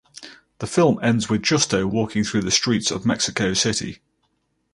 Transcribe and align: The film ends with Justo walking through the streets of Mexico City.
The 0.57 0.65
film 0.65 0.97
ends 1.03 1.29
with 1.29 1.43
Justo 1.43 1.85
walking 1.85 2.23
through 2.23 2.41
the 2.41 2.49
streets 2.49 2.89
of 2.89 3.05
Mexico 3.05 3.53
City. 3.53 3.99